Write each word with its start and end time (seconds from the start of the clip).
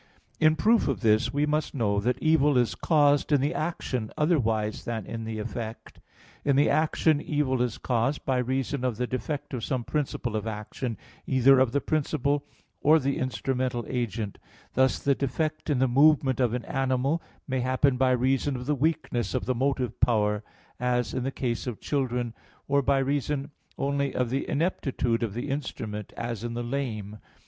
In 0.39 0.55
proof 0.55 0.87
of 0.87 1.01
this, 1.01 1.31
we 1.31 1.45
must 1.45 1.75
know 1.75 1.99
that 1.99 2.17
evil 2.19 2.57
is 2.57 2.73
caused 2.73 3.31
in 3.31 3.39
the 3.39 3.53
action 3.53 4.11
otherwise 4.17 4.83
than 4.83 5.05
in 5.05 5.25
the 5.25 5.37
effect. 5.37 5.99
In 6.43 6.55
the 6.55 6.71
action 6.71 7.21
evil 7.21 7.61
is 7.61 7.77
caused 7.77 8.25
by 8.25 8.39
reason 8.39 8.83
of 8.83 8.97
the 8.97 9.05
defect 9.05 9.53
of 9.53 9.63
some 9.63 9.83
principle 9.83 10.35
of 10.35 10.47
action, 10.47 10.97
either 11.27 11.59
of 11.59 11.71
the 11.71 11.81
principal 11.81 12.43
or 12.81 12.97
the 12.97 13.19
instrumental 13.19 13.85
agent; 13.87 14.39
thus 14.73 14.97
the 14.97 15.13
defect 15.13 15.69
in 15.69 15.77
the 15.77 15.87
movement 15.87 16.39
of 16.39 16.55
an 16.55 16.65
animal 16.65 17.21
may 17.47 17.59
happen 17.59 17.95
by 17.95 18.09
reason 18.09 18.55
of 18.55 18.65
the 18.65 18.73
weakness 18.73 19.35
of 19.35 19.45
the 19.45 19.53
motive 19.53 19.99
power, 19.99 20.43
as 20.79 21.13
in 21.13 21.21
the 21.21 21.29
case 21.31 21.67
of 21.67 21.79
children, 21.79 22.33
or 22.67 22.81
by 22.81 22.97
reason 22.97 23.51
only 23.77 24.15
of 24.15 24.31
the 24.31 24.49
ineptitude 24.49 25.21
of 25.21 25.35
the 25.35 25.49
instrument, 25.51 26.11
as 26.17 26.43
in 26.43 26.55
the 26.55 26.63
lame. 26.63 27.19